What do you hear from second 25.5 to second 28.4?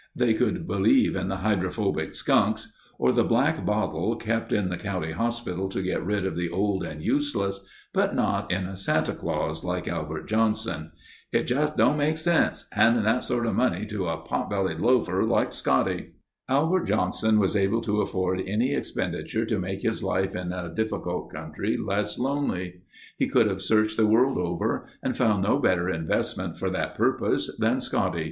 better investment for that purpose than Scotty.